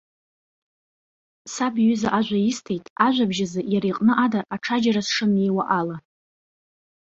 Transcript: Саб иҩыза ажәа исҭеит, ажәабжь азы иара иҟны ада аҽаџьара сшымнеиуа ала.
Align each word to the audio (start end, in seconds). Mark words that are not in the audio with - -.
Саб 1.53 1.75
иҩыза 1.81 2.09
ажәа 2.17 2.39
исҭеит, 2.49 2.85
ажәабжь 3.05 3.41
азы 3.45 3.61
иара 3.73 3.87
иҟны 3.91 4.13
ада 4.23 4.41
аҽаџьара 4.55 5.01
сшымнеиуа 5.07 5.63
ала. 5.79 5.97